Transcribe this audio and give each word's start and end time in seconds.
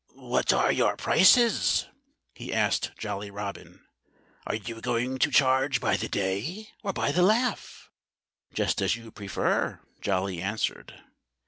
"What 0.15 0.51
are 0.51 0.71
your 0.71 0.97
prices?" 0.97 1.85
he 2.33 2.51
asked 2.51 2.91
Jolly 2.97 3.29
Robin. 3.29 3.85
"Are 4.47 4.55
you 4.55 4.81
going 4.81 5.19
to 5.19 5.29
charge 5.29 5.79
by 5.79 5.95
the 5.95 6.09
day 6.09 6.69
or 6.81 6.91
by 6.91 7.11
the 7.11 7.21
laugh?" 7.21 7.91
"Just 8.51 8.81
as 8.81 8.95
you 8.95 9.11
prefer!" 9.11 9.79
Jolly 10.01 10.41
answered. 10.41 10.99